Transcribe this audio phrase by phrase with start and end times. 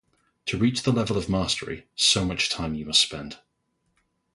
[0.47, 3.37] To reach the level of Mastery, so much time you must spend.